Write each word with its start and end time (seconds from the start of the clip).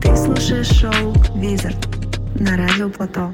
Ты 0.00 0.16
слушаешь 0.16 0.68
шоу 0.68 1.12
«Визард» 1.34 1.76
на 2.38 2.56
радио 2.56 2.88
Плато. 2.88 3.32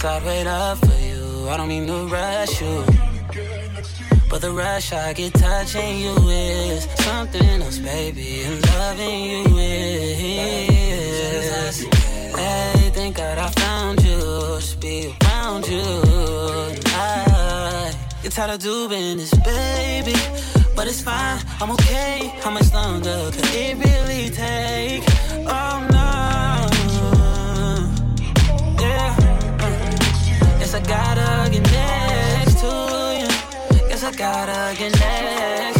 Yes, 0.00 0.04
I'd 0.04 0.24
wait 0.24 0.46
up 0.46 0.78
for 0.78 0.94
you. 1.00 1.48
I 1.48 1.56
don't 1.56 1.66
mean 1.66 1.88
to 1.88 2.06
rush 2.06 2.60
you. 2.60 2.84
But 4.30 4.40
the 4.42 4.52
rush 4.52 4.92
I 4.92 5.12
get 5.12 5.34
touching 5.34 5.98
you 5.98 6.14
is 6.28 6.86
something 6.98 7.62
else, 7.62 7.78
baby. 7.78 8.42
And 8.44 8.64
loving 8.64 9.24
you 9.24 9.58
is. 9.58 10.98
Hey, 11.82 12.90
thank 12.94 13.16
God 13.16 13.38
I 13.38 13.48
found 13.50 14.04
you. 14.04 14.20
Just 14.60 14.80
be 14.80 15.12
around 15.20 15.66
you. 15.66 15.82
I 16.94 17.92
get 18.22 18.30
tired 18.30 18.50
of 18.50 18.60
doing 18.60 19.16
this, 19.16 19.34
baby. 19.34 20.14
But 20.76 20.86
it's 20.86 21.02
fine, 21.02 21.40
I'm 21.60 21.72
okay. 21.72 22.32
How 22.40 22.50
much 22.50 22.72
longer 22.72 23.32
could 23.32 23.46
it 23.46 23.76
really 23.76 24.30
take? 24.30 25.02
Oh 25.48 25.87
I 30.78 30.80
gotta 30.82 31.50
get 31.50 31.72
next 31.72 32.60
to 32.60 32.66
you. 33.18 33.88
Guess 33.88 34.04
I 34.04 34.12
gotta 34.12 34.78
get 34.78 34.92
next 35.00 35.77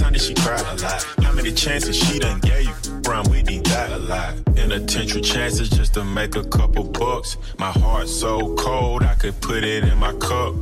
Many 0.00 0.18
did 0.18 0.22
she 0.22 0.34
cry 0.34 0.58
a 0.58 0.76
lot? 0.76 1.06
How 1.22 1.32
many 1.32 1.52
chances 1.52 1.96
she 1.96 2.18
done 2.18 2.40
gave 2.40 2.66
you? 2.66 2.72
Run 3.08 3.28
Whitney 3.30 3.58
that 3.60 3.92
a 3.92 3.98
lot. 3.98 4.34
Inattentional 4.54 5.24
chances 5.24 5.70
just 5.70 5.94
to 5.94 6.04
make 6.04 6.36
a 6.36 6.44
couple 6.44 6.84
bucks. 6.84 7.36
My 7.58 7.70
heart 7.70 8.08
so 8.08 8.54
cold 8.56 9.02
I 9.02 9.14
could 9.14 9.40
put 9.40 9.64
it 9.64 9.84
in 9.84 9.98
my 9.98 10.12
cup. 10.14 10.54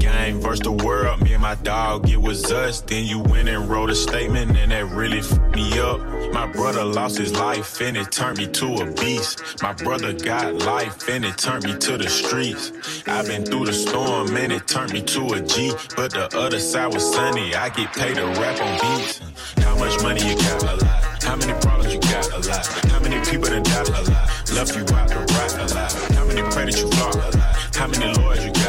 Game 0.00 0.40
versus 0.40 0.60
the 0.60 0.72
world, 0.72 1.20
me 1.22 1.34
and 1.34 1.42
my 1.42 1.54
dog, 1.56 2.08
it 2.08 2.20
was 2.20 2.50
us. 2.50 2.80
Then 2.80 3.04
you 3.04 3.18
went 3.18 3.48
and 3.48 3.68
wrote 3.68 3.90
a 3.90 3.94
statement, 3.94 4.56
and 4.56 4.72
that 4.72 4.86
really 4.86 5.18
f 5.18 5.30
me 5.54 5.78
up. 5.78 6.00
My 6.32 6.46
brother 6.46 6.84
lost 6.84 7.18
his 7.18 7.32
life, 7.34 7.80
and 7.80 7.96
it 7.96 8.10
turned 8.10 8.38
me 8.38 8.46
to 8.46 8.66
a 8.76 8.86
beast. 8.92 9.62
My 9.62 9.74
brother 9.74 10.12
got 10.12 10.54
life, 10.54 11.08
and 11.08 11.24
it 11.24 11.36
turned 11.36 11.64
me 11.64 11.76
to 11.76 11.98
the 11.98 12.08
streets. 12.08 12.72
I've 13.06 13.26
been 13.26 13.44
through 13.44 13.66
the 13.66 13.72
storm, 13.72 14.34
and 14.36 14.52
it 14.52 14.66
turned 14.66 14.92
me 14.92 15.02
to 15.02 15.34
a 15.34 15.40
G. 15.40 15.72
But 15.96 16.12
the 16.12 16.28
other 16.36 16.58
side 16.58 16.92
was 16.94 17.04
sunny, 17.14 17.54
I 17.54 17.68
get 17.68 17.92
paid 17.92 18.16
to 18.16 18.26
rap 18.40 18.60
on 18.60 18.72
beats. 18.80 19.20
How 19.58 19.76
much 19.76 20.02
money 20.02 20.26
you 20.26 20.36
got? 20.36 20.62
A 20.62 20.76
lot. 20.76 21.22
How 21.22 21.36
many 21.36 21.52
problems 21.60 21.92
you 21.94 22.00
got? 22.00 22.26
A 22.32 22.38
lot. 22.48 22.66
How 22.90 23.00
many 23.00 23.20
people 23.30 23.48
done 23.50 23.62
died? 23.62 23.88
A 23.88 24.02
lot. 24.10 24.52
Left 24.54 24.74
you 24.74 24.82
out 24.96 25.08
to 25.08 25.18
rot? 25.34 25.54
A 25.54 25.74
lot. 25.74 25.92
How 26.14 26.24
many 26.24 26.42
that 26.42 26.80
you 26.80 26.90
flop? 26.90 27.14
A 27.14 27.36
lot. 27.36 27.76
How 27.76 27.86
many 27.86 28.12
lawyers 28.18 28.44
you 28.44 28.52
got? 28.52 28.59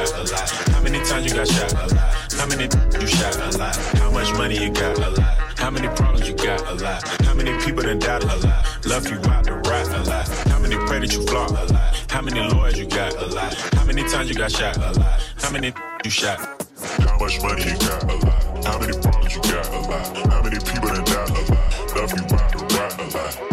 Times 1.11 1.25
you 1.25 1.37
got 1.37 1.47
shot? 1.47 1.73
A 1.73 1.93
lot. 1.93 2.31
How 2.39 2.47
many 2.47 2.63
you 2.63 3.07
shot? 3.07 3.35
A 3.35 3.57
lot. 3.57 3.75
How 3.75 4.11
much 4.11 4.31
money 4.33 4.57
you 4.63 4.71
got? 4.71 4.97
A 4.97 5.09
lot. 5.09 5.19
How 5.59 5.69
many 5.69 5.87
problems 5.89 6.27
you 6.27 6.35
got? 6.35 6.61
A 6.61 6.73
lot. 6.75 7.07
How 7.25 7.33
many 7.33 7.51
people 7.65 7.83
done 7.83 7.99
died? 7.99 8.23
A 8.23 8.27
lot. 8.27 8.85
Left 8.85 9.09
you 9.09 9.17
out 9.29 9.43
to 9.43 9.55
rot? 9.55 9.87
A 9.87 10.03
lot. 10.09 10.27
How 10.47 10.59
many 10.59 10.77
pray 10.87 10.99
that 10.99 11.11
you 11.13 11.25
flop? 11.27 11.49
A 11.49 11.73
lot. 11.73 12.11
How 12.11 12.21
many 12.21 12.39
lawyers 12.39 12.79
you 12.79 12.85
got? 12.85 13.13
A 13.15 13.25
lot. 13.25 13.53
How 13.75 13.85
many 13.85 14.03
times 14.03 14.29
you 14.29 14.35
got 14.35 14.51
shot? 14.51 14.77
A 14.77 14.99
lot. 14.99 15.21
How 15.35 15.51
many 15.51 15.73
you 16.05 16.11
shot? 16.11 16.39
How 16.99 17.17
much 17.19 17.41
money 17.41 17.63
you 17.63 17.77
got? 17.77 18.03
A 18.03 18.15
lot. 18.15 18.65
How 18.65 18.79
many 18.79 18.93
problems 18.93 19.35
you 19.35 19.41
got? 19.41 19.67
A 19.67 19.79
lot. 19.91 20.31
How 20.31 20.41
many 20.41 20.59
people 20.59 20.87
done 20.87 21.03
died? 21.03 21.29
A 21.29 21.41
lot. 21.51 21.95
Left 21.95 22.15
you 22.15 22.37
out 22.37 22.51
to 22.53 22.75
rot? 22.75 22.99
A 22.99 23.17
lot. 23.17 23.50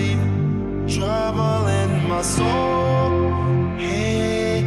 sleep, 0.00 0.18
trouble 0.88 1.66
in 1.68 2.08
my 2.08 2.22
soul. 2.22 3.10
Hey, 3.78 4.64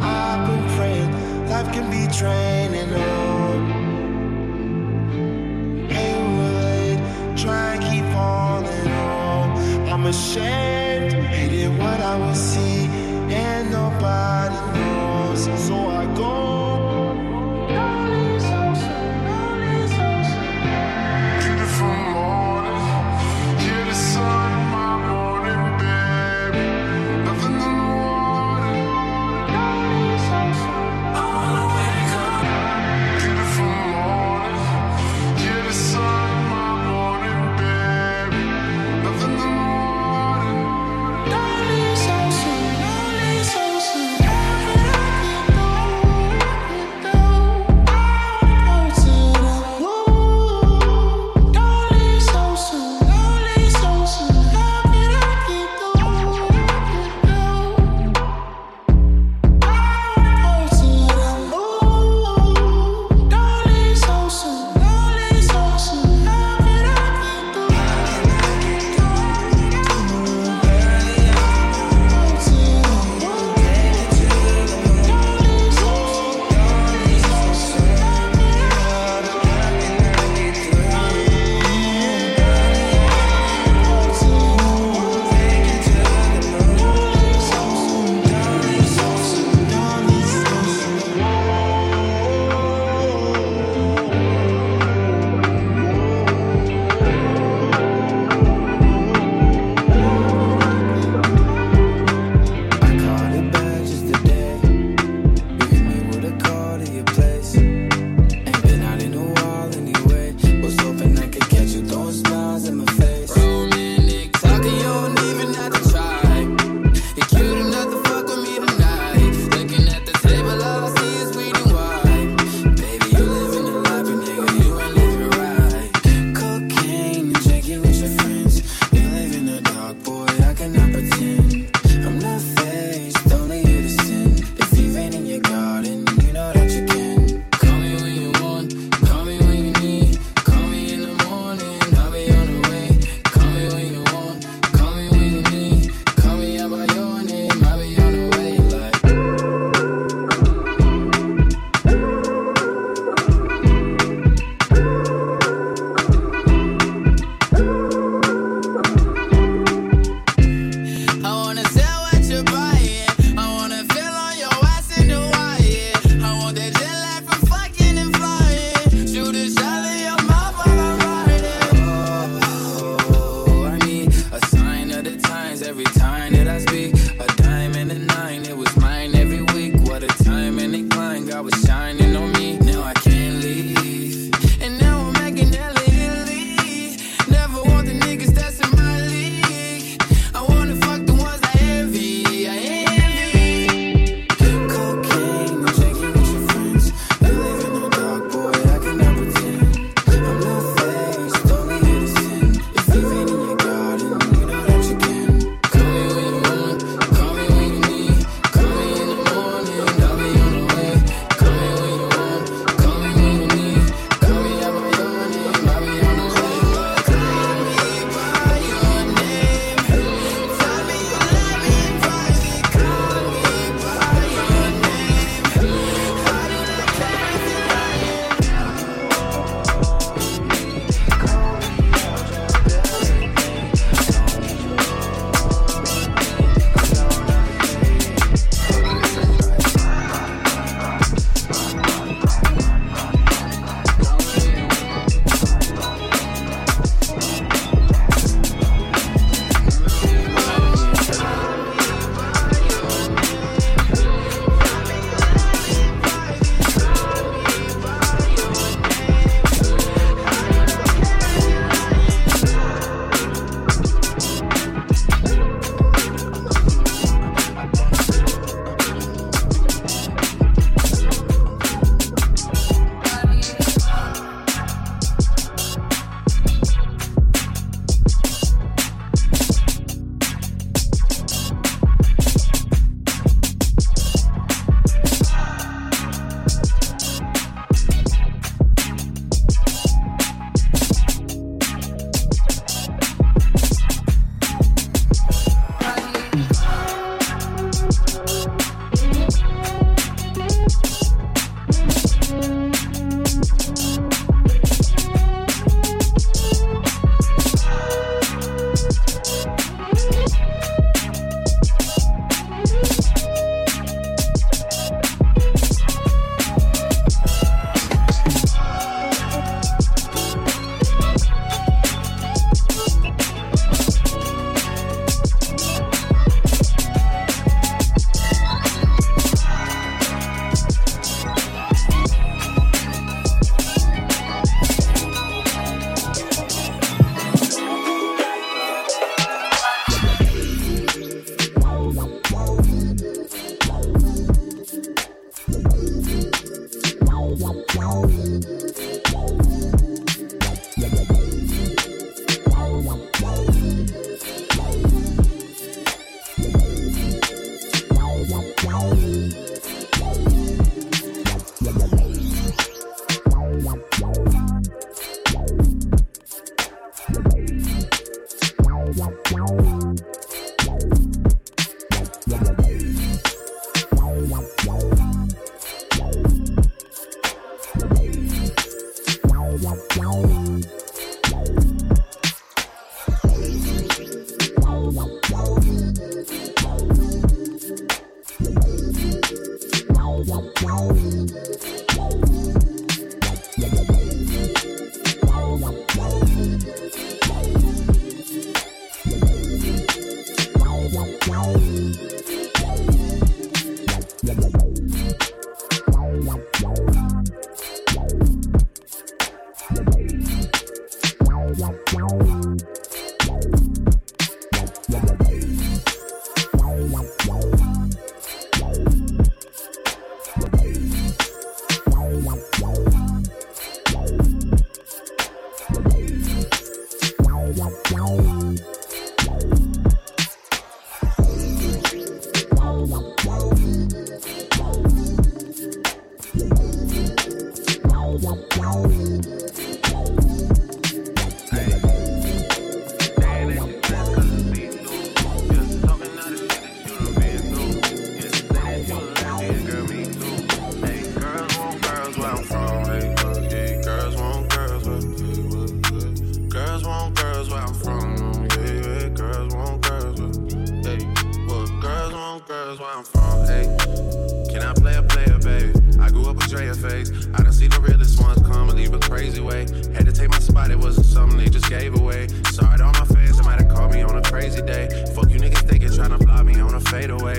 I've 0.00 0.46
been 0.48 0.64
praying, 0.76 1.10
life 1.48 1.72
can 1.72 1.86
be 1.90 2.02
training 2.20 2.90
Oh, 2.94 3.58
hey, 5.88 6.14
we're 6.36 7.36
try 7.36 7.74
and 7.74 7.82
keep 7.88 8.04
falling. 8.14 8.88
Oh, 8.88 9.92
I'm 9.92 10.06
ashamed. 10.06 10.69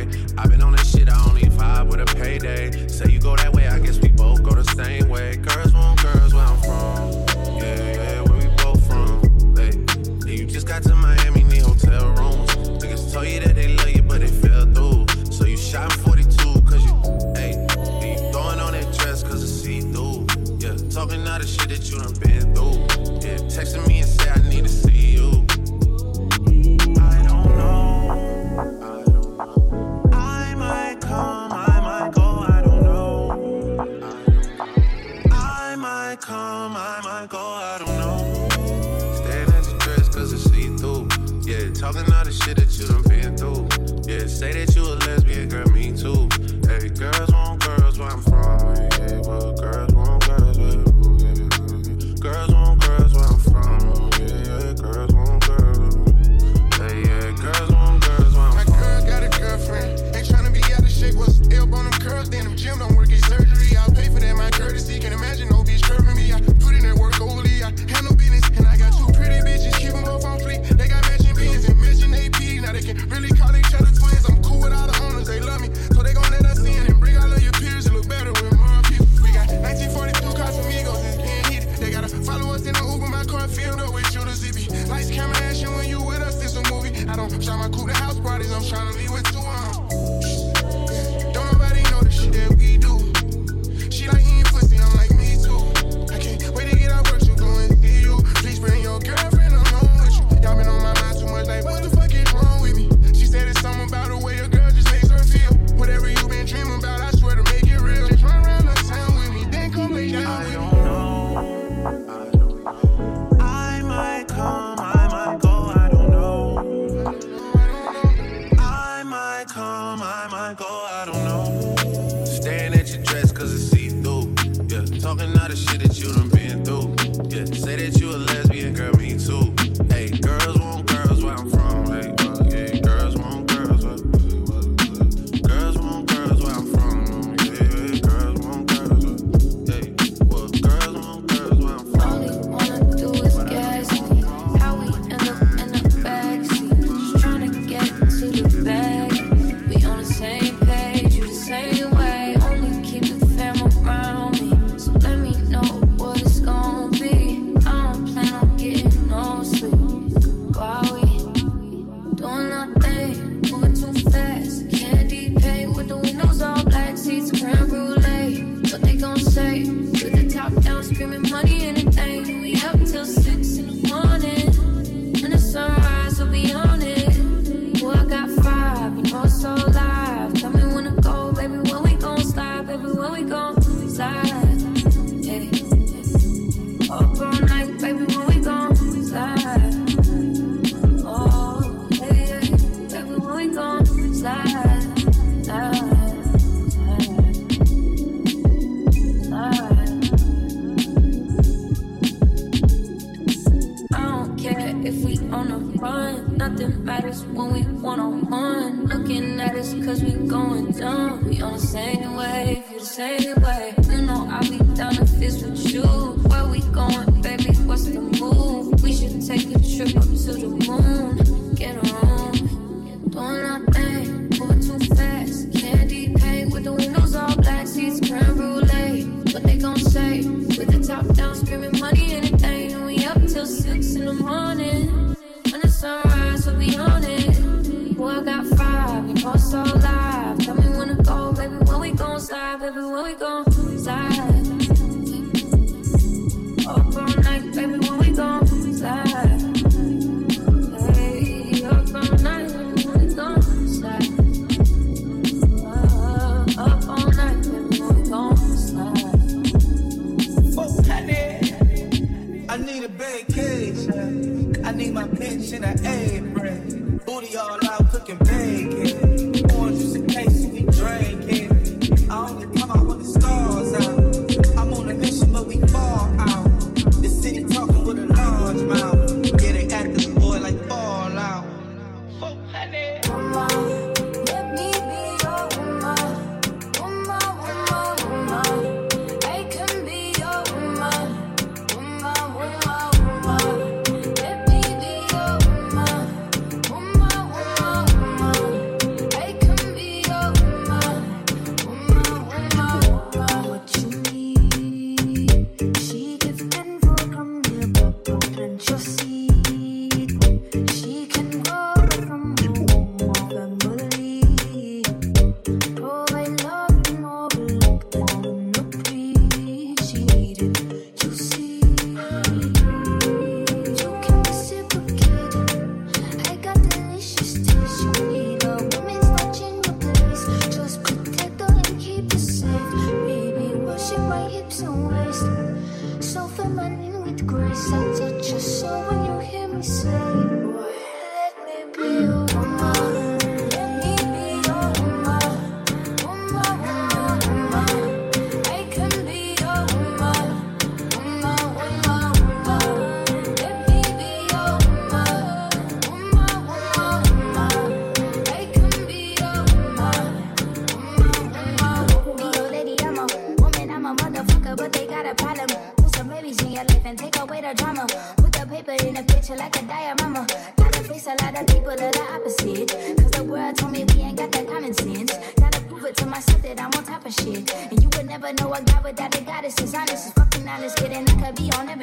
Fadeaway. 0.06 0.34
i 0.38 0.51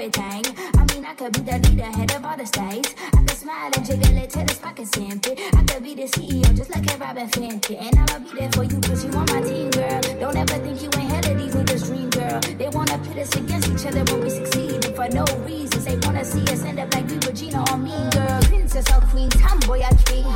everything. 0.08 0.54
I 0.74 0.94
mean, 0.94 1.04
I 1.04 1.14
could 1.14 1.32
be 1.32 1.40
the 1.40 1.58
leader, 1.68 1.84
head 1.84 2.14
of 2.14 2.24
all 2.24 2.36
the 2.36 2.46
states. 2.46 2.94
I 3.12 3.16
could 3.16 3.30
smile 3.30 3.70
and 3.74 3.84
jiggle 3.84 4.16
it 4.16 4.30
till 4.30 4.44
the 4.44 4.54
spark 4.54 4.80
is 4.80 4.90
empty. 4.96 5.34
I 5.52 5.62
could 5.64 5.82
be 5.82 5.94
the 5.94 6.04
CEO, 6.04 6.56
just 6.56 6.70
like 6.70 6.86
a 6.92 6.96
Robyn 6.96 7.28
Fenty. 7.30 7.76
And 7.80 7.98
I'ma 7.98 8.18
be 8.24 8.38
there 8.38 8.50
for 8.52 8.64
you, 8.64 8.80
cause 8.80 9.04
you 9.04 9.10
on 9.12 9.26
my 9.26 9.40
team, 9.40 9.70
girl. 9.70 10.00
Don't 10.20 10.36
ever 10.36 10.58
think 10.64 10.82
you 10.82 10.90
ain't 10.96 11.10
hell 11.12 11.32
of 11.32 11.38
these 11.38 11.54
niggas' 11.54 11.86
dream, 11.86 12.10
girl. 12.10 12.40
They 12.40 12.68
wanna 12.68 12.98
pit 12.98 13.18
us 13.18 13.34
against 13.36 13.68
each 13.68 13.86
other 13.86 14.04
when 14.12 14.22
we 14.24 14.30
succeed. 14.30 14.84
And 14.84 14.96
for 14.96 15.08
no 15.08 15.24
reason. 15.44 15.84
they 15.84 15.96
wanna 16.06 16.24
see 16.24 16.42
us 16.52 16.64
end 16.64 16.78
up 16.78 16.92
like 16.94 17.06
we 17.08 17.16
Regina 17.26 17.64
or 17.70 17.78
Mean 17.78 18.10
Girl. 18.10 18.40
Princess 18.42 18.86
or 18.94 19.00
Queen, 19.10 19.28
tomboy 19.30 19.80
or 19.80 19.96
king. 20.06 20.26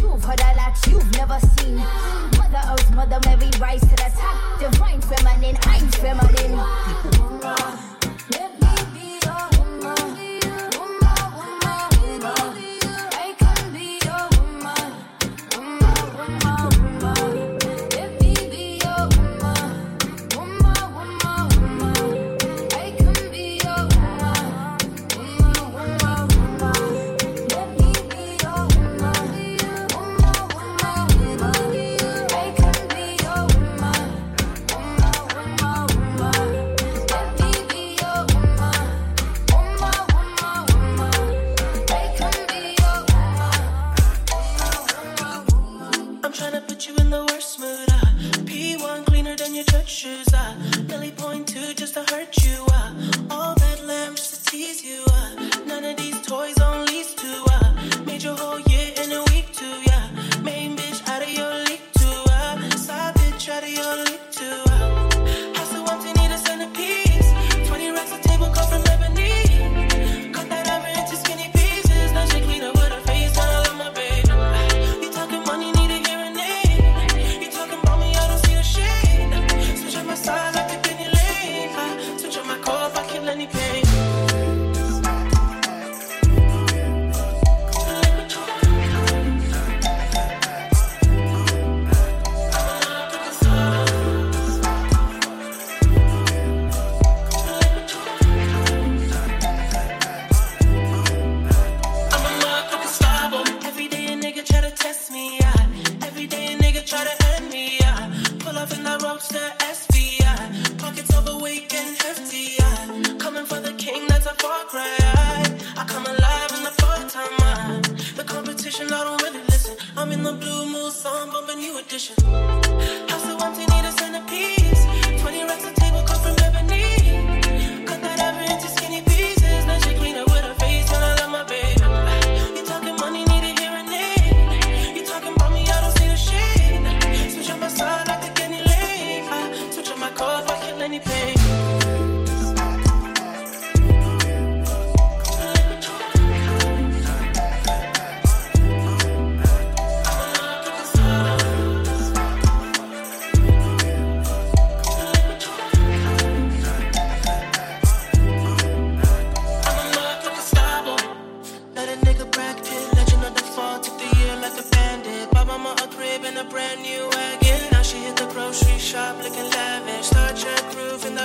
You've 0.00 0.24
heard 0.24 0.40
a 0.40 0.54
lot 0.56 0.74
you've 0.86 1.10
never 1.12 1.38
seen. 1.58 2.29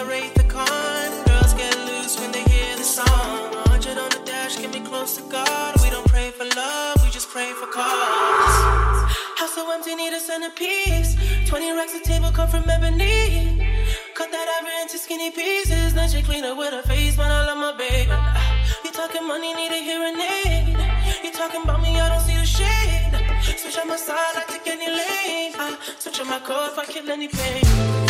accelerate 0.06 0.36
the 0.36 0.44
con. 0.44 1.26
Girls 1.26 1.54
get 1.54 1.78
loose 1.86 2.20
when 2.20 2.32
they 2.32 2.44
hear 2.44 2.76
the 2.78 2.84
song. 2.84 3.54
100 3.70 3.98
on 3.98 4.10
the 4.10 4.22
dash, 4.26 4.58
get 4.58 4.74
me 4.74 4.82
close 4.82 5.18
to 5.18 5.24
God. 5.30 5.76
We 5.82 5.90
don't 5.90 6.08
pray 6.08 6.32
for 6.32 6.46
love, 6.56 6.98
we 7.04 7.10
just 7.10 7.30
pray 7.30 7.52
for 7.54 7.68
cause. 7.68 9.12
House 9.38 9.54
so 9.56 9.72
empty, 9.72 9.96
need 9.96 10.14
a 10.14 10.20
centerpiece. 10.20 11.16
20 11.48 11.72
racks 11.72 11.96
of 11.96 12.04
table 12.04 12.32
come 12.32 12.48
from 12.48 12.70
ebony. 12.70 13.62
Cut 14.14 14.32
that 14.32 14.48
ivory 14.60 14.82
into 14.82 14.98
skinny 14.98 15.32
pieces. 15.32 15.94
Now 15.94 16.08
she 16.08 16.22
clean 16.22 16.44
up 16.44 16.58
with 16.58 16.74
her 16.74 16.84
face, 16.84 17.16
but 17.16 17.26
I 17.26 17.46
love 17.46 17.58
my 17.58 17.74
baby. 17.78 18.12
You 18.84 18.92
talking 18.92 19.28
money, 19.28 19.54
need 19.54 19.72
a 19.72 19.82
hearing 19.90 20.20
aid. 20.20 20.78
You 21.24 21.32
talking 21.32 21.64
about 21.64 21.82
me, 21.82 22.00
I 22.00 22.10
don't 22.10 22.22
see 22.22 22.38
the 22.38 22.46
shade. 22.46 23.58
Switch 23.58 23.78
on 23.78 23.88
my 23.88 23.98
side, 23.98 24.36
I 24.36 24.44
take 24.48 24.68
any 24.68 24.88
lane. 24.88 25.54
I 25.58 25.78
switch 26.00 26.20
on 26.20 26.28
my 26.30 26.40
code 26.40 26.72
if 26.72 26.80
I 26.80 26.86
kill 26.86 27.10
any 27.10 27.28
pain. 27.28 28.05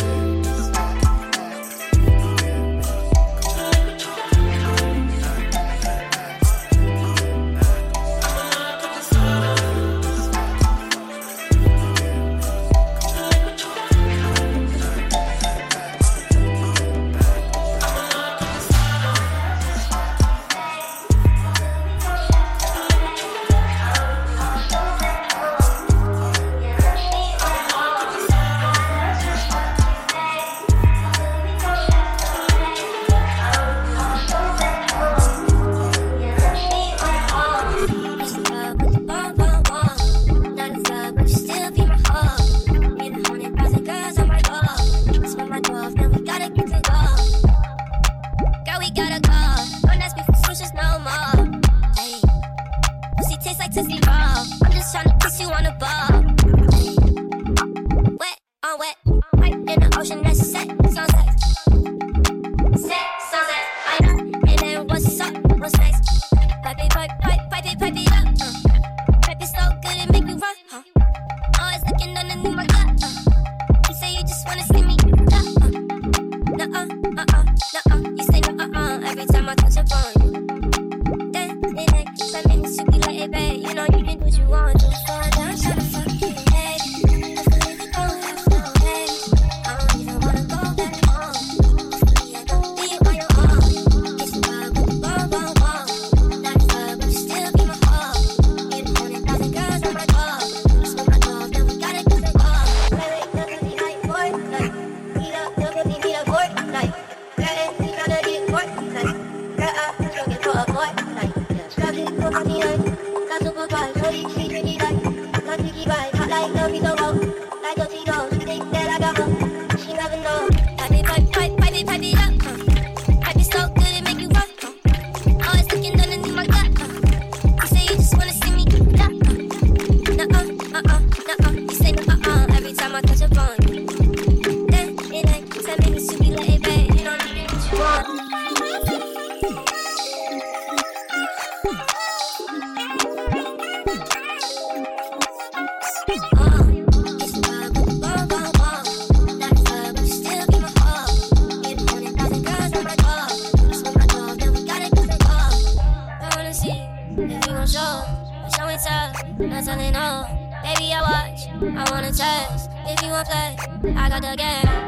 I 164.06 164.10
gotta 164.10 164.36
get. 164.36 164.85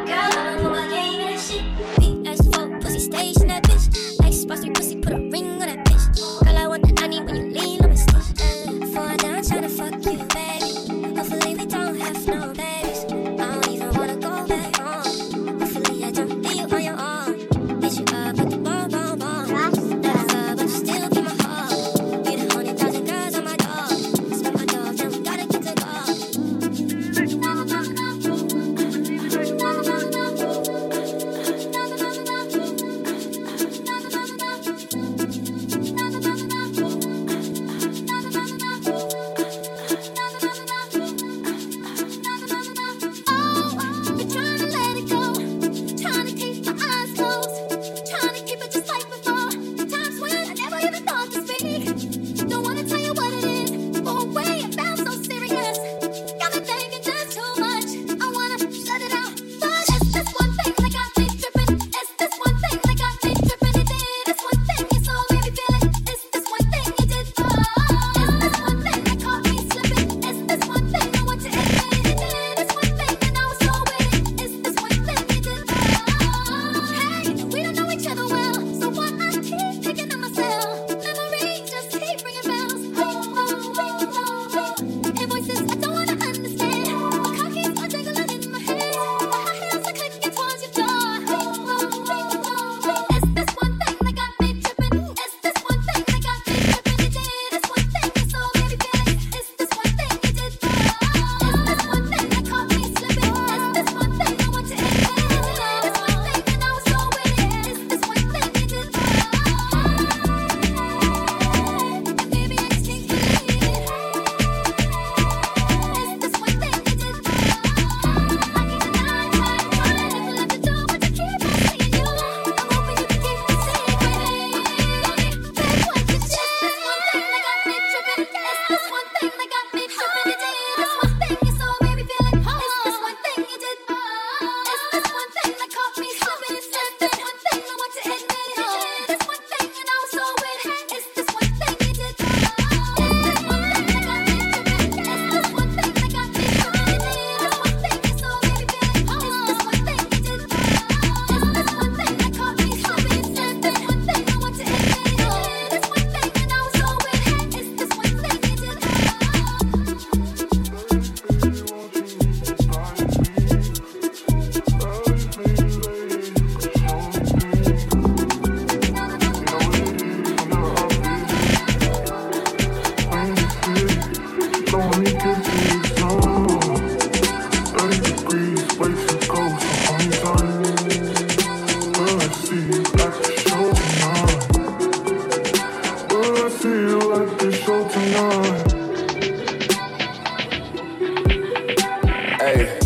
Hey. 192.47 192.79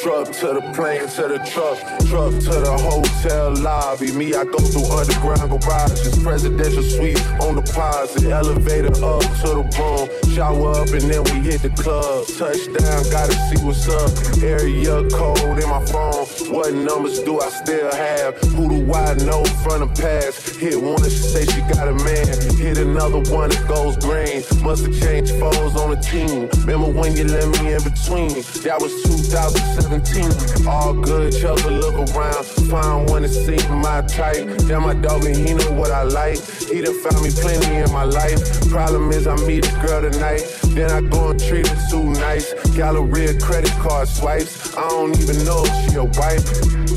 Truck 0.00 0.30
to 0.38 0.54
the 0.54 0.62
plane, 0.72 1.08
to 1.08 1.26
the 1.26 1.42
truck, 1.50 1.78
truck 2.06 2.30
to 2.30 2.54
the 2.62 2.78
hotel 2.78 3.52
lobby. 3.56 4.12
Me, 4.12 4.32
I 4.34 4.44
go 4.44 4.58
through 4.58 4.86
underground 4.86 5.50
garages, 5.50 6.16
presidential 6.22 6.84
suite 6.84 7.20
on 7.42 7.56
deposit, 7.56 8.30
elevator 8.30 8.94
up 9.04 9.22
to 9.42 9.48
the 9.58 9.66
room, 9.76 10.32
shower 10.32 10.70
up 10.78 10.88
and 10.90 11.10
then 11.10 11.24
we 11.24 11.50
hit 11.50 11.62
the 11.62 11.70
club. 11.70 12.24
Touchdown, 12.38 13.02
gotta 13.10 13.34
see 13.50 13.58
what's 13.66 13.88
up. 13.88 14.10
Area 14.44 15.02
code 15.10 15.58
in 15.58 15.68
my 15.68 15.84
phone. 15.86 16.26
What 16.50 16.74
numbers 16.74 17.20
do 17.20 17.40
I 17.40 17.48
still 17.48 17.94
have? 17.94 18.36
Who 18.58 18.68
do 18.68 18.92
I 18.92 19.14
know 19.22 19.44
from 19.62 19.86
the 19.86 19.90
past? 20.02 20.56
Hit 20.56 20.74
one, 20.82 21.00
and 21.00 21.12
she 21.12 21.18
say 21.18 21.46
she 21.46 21.60
got 21.60 21.86
a 21.86 21.94
man. 22.02 22.26
Hit 22.58 22.76
another 22.76 23.22
one, 23.30 23.52
it 23.52 23.68
goes 23.68 23.96
green. 23.98 24.42
Must 24.60 24.84
have 24.84 24.98
changed 24.98 25.30
foes 25.38 25.76
on 25.76 25.90
the 25.90 26.00
team. 26.02 26.48
Remember 26.66 26.90
when 26.90 27.16
you 27.16 27.22
let 27.24 27.46
me 27.62 27.72
in 27.72 27.82
between? 27.84 28.42
That 28.66 28.78
was 28.82 28.90
2017. 29.06 30.66
All 30.66 30.92
good, 30.92 31.38
chuck 31.38 31.62
a 31.62 31.70
look 31.70 31.94
around. 32.10 32.44
Find 32.66 33.08
one 33.08 33.22
to 33.22 33.28
see 33.28 33.62
my 33.68 34.02
type. 34.02 34.42
Damn, 34.66 34.82
my 34.82 34.94
dog, 34.94 35.24
and 35.24 35.36
he 35.36 35.54
know 35.54 35.70
what 35.78 35.92
I 35.92 36.02
like. 36.02 36.38
He 36.66 36.80
done 36.80 36.98
found 36.98 37.22
me 37.22 37.30
plenty 37.30 37.76
in 37.76 37.92
my 37.92 38.02
life. 38.02 38.42
Problem 38.68 39.12
is, 39.12 39.28
I 39.28 39.36
meet 39.46 39.70
a 39.70 39.86
girl 39.86 40.02
tonight. 40.02 40.42
Then 40.74 40.90
I 40.90 41.00
go 41.00 41.30
and 41.30 41.38
treat 41.38 41.68
her 41.68 41.78
too 41.90 42.10
nice. 42.14 42.52
Galleria 42.74 43.38
credit 43.38 43.72
card 43.78 44.08
swipes. 44.08 44.76
I 44.76 44.88
don't 44.88 45.16
even 45.20 45.44
know 45.44 45.62
if 45.64 45.90
she 45.90 45.96
a 45.96 46.04
wife. 46.04 46.39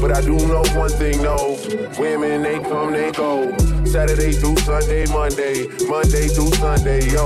But 0.02 0.12
I 0.16 0.22
do 0.22 0.36
know 0.36 0.64
one 0.76 0.90
thing, 0.90 1.22
no. 1.22 1.58
Women, 1.98 2.44
they 2.44 2.60
come, 2.60 2.92
they 2.92 3.12
go. 3.12 3.56
Saturday 3.86 4.34
through 4.34 4.58
Sunday, 4.58 5.06
Monday. 5.08 5.68
Monday 5.88 6.28
through 6.28 6.52
Sunday, 6.54 7.10
yo. 7.10 7.26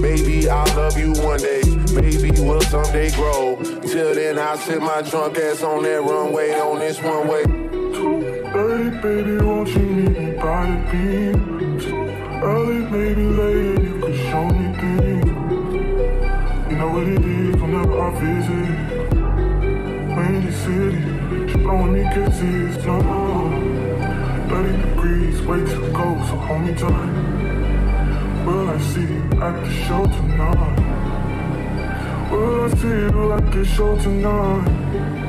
Maybe 0.00 0.48
I'll 0.48 0.76
love 0.76 0.98
you 0.98 1.12
one 1.22 1.40
day. 1.40 1.62
Maybe 1.94 2.30
we'll 2.40 2.60
someday 2.62 3.10
grow. 3.10 3.56
Till 3.82 4.14
then, 4.14 4.38
I'll 4.38 4.56
sit 4.56 4.80
my 4.80 5.02
drunk 5.02 5.38
ass 5.38 5.62
on 5.62 5.82
that 5.82 6.02
runway, 6.02 6.52
on 6.52 6.78
this 6.78 7.00
one 7.02 7.28
way. 7.28 7.44
Early, 8.54 8.90
baby, 9.00 9.38
won't 9.38 9.68
you 9.70 9.80
meet 9.80 10.18
me 10.18 10.32
by 10.32 10.66
the? 10.92 11.32
Too 11.80 12.02
early, 12.42 12.80
maybe 12.90 13.24
later, 13.24 13.82
you 13.82 14.00
could 14.00 14.14
show 14.14 14.44
me 14.44 14.74
things. 14.78 15.26
You 16.70 16.76
know 16.76 16.90
what 16.90 17.06
it 17.08 17.24
is 17.24 17.56
whenever 17.56 17.98
I 17.98 18.10
visit. 18.20 19.12
Windy 20.16 20.52
City, 20.52 21.11
blowing 21.72 21.92
me 21.94 22.02
kisses, 22.14 22.84
no. 22.84 22.98
30 24.48 24.76
degrees, 24.82 25.40
way 25.42 25.60
too 25.60 25.90
cold, 25.94 26.18
so 26.28 26.36
hold 26.46 26.62
me 26.62 26.74
tight. 26.74 28.44
Will 28.44 28.68
I 28.68 28.78
see 28.78 29.00
you 29.00 29.22
at 29.40 29.54
the 29.64 29.70
show 29.84 30.04
tonight? 30.04 30.78
Will 32.30 32.64
I 32.64 32.68
see 32.80 32.88
you 32.88 33.32
at 33.32 33.52
the 33.52 33.64
show 33.64 33.98
tonight? 33.98 35.21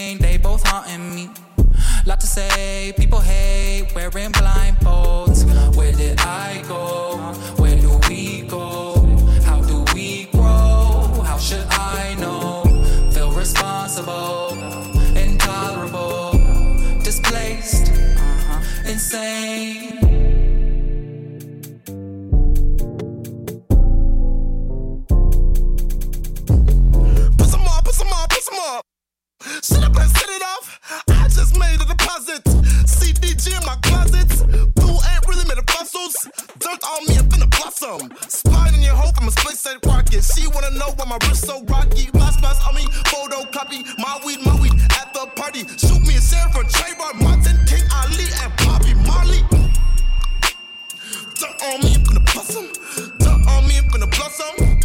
pain, 0.00 0.18
they 0.18 0.36
both 0.38 0.62
haunting 0.66 1.14
me. 1.14 1.28
Lot 2.06 2.20
to 2.20 2.26
say, 2.26 2.92
people 2.96 3.20
hate 3.20 3.86
wearing 3.94 4.32
blindfolds. 4.32 5.38
Where 5.76 5.92
did 5.92 6.20
I 6.20 6.62
go? 6.68 7.16
Where 7.60 7.76
do 7.76 7.90
we 8.08 8.42
go? 8.42 8.70
How 9.48 9.60
do 9.70 9.84
we 9.94 10.26
grow? 10.32 11.22
How 11.30 11.38
should 11.38 11.66
I 11.70 12.14
know? 12.22 12.64
Feel 13.12 13.32
responsible, 13.32 14.52
intolerable, 15.26 16.32
displaced, 17.08 17.92
uh-huh, 17.92 18.90
insane. 18.92 19.99
up 29.90 30.02
and 30.02 30.10
set 30.10 30.28
it 30.28 30.42
off. 30.42 30.80
I 31.08 31.24
just 31.28 31.58
made 31.58 31.80
a 31.80 31.86
deposit. 31.86 32.44
CDG 32.86 33.58
in 33.58 33.64
my 33.66 33.76
closet. 33.82 34.28
Boo 34.74 34.94
ain't 35.10 35.26
really 35.28 35.46
made 35.48 35.58
of 35.58 35.66
fossils. 35.66 36.28
Dirt 36.58 36.82
on 36.84 37.06
me, 37.06 37.16
I'm 37.18 37.26
finna 37.28 37.50
blossom. 37.50 38.10
Spine 38.28 38.74
in 38.74 38.82
your 38.82 38.94
hope, 38.94 39.14
I'm 39.20 39.28
a 39.28 39.30
space 39.30 39.60
set 39.60 39.84
rocket. 39.84 40.22
She 40.22 40.46
wanna 40.48 40.70
know 40.78 40.92
why 40.96 41.06
my 41.06 41.18
wrist 41.26 41.46
so 41.46 41.62
rocky. 41.64 42.08
My 42.14 42.30
spots 42.30 42.60
on 42.66 42.74
me, 42.74 42.86
photo 43.10 43.44
copy. 43.50 43.84
My 43.98 44.20
weed, 44.24 44.40
my 44.44 44.54
weed 44.60 44.74
at 45.00 45.12
the 45.14 45.26
party. 45.34 45.66
Shoot 45.78 46.02
me 46.06 46.16
a 46.16 46.20
sheriff 46.20 46.52
for 46.52 46.64
Trayvon 46.64 47.22
Martin, 47.22 47.56
King 47.66 47.84
Ali, 48.02 48.26
and 48.42 48.52
Bobby 48.62 48.94
Marley. 49.06 49.42
Dirt 51.38 51.56
on 51.66 51.80
me, 51.82 51.94
I'm 51.96 52.04
finna 52.06 52.22
blossom. 52.32 52.66
Dirt 53.18 53.42
on 53.48 53.66
me, 53.66 53.78
I'm 53.78 53.86
finna 53.90 54.08
blossom. 54.10 54.80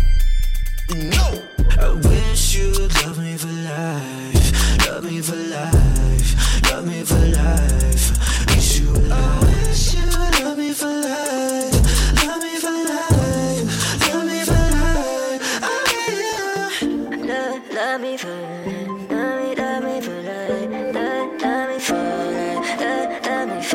No. 0.94 1.42
I 1.80 1.90
wish 2.08 2.56
you 2.56 2.70
would 2.72 2.94
love 3.04 3.18
me 3.18 3.36
for 3.38 3.48
life, 3.48 4.86
love 4.88 5.04
me 5.04 5.20
for 5.22 5.36
life, 5.36 6.72
love 6.72 6.86
me 6.86 7.04
for 7.04 7.16
life. 7.16 8.46
Wish 8.50 8.80
you 8.80 8.90
alive. 8.90 9.12
I 9.12 9.68
wish 9.68 9.94
you 9.96 10.06
would 10.06 10.40
love 10.42 10.58
me 10.58 10.74
for 10.74 10.86
life, 10.88 12.24
love 12.24 12.42
me 12.44 12.56
for 12.58 12.70
life, 12.70 14.10
love 14.14 14.26
me 14.26 14.44
for 14.44 14.54
life. 14.54 15.42
I 15.64 15.76
really 15.92 16.32
love, 16.46 17.30
love, 17.30 17.74
love 17.74 18.02
me 18.02 18.18
for 18.18 18.30
life. 18.30 18.96
Love 19.18 19.58
love 19.58 19.84
me 19.84 20.02
for 20.02 20.12